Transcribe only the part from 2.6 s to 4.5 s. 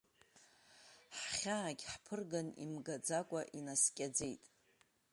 имгаӡакәа, инаскьаӡеит…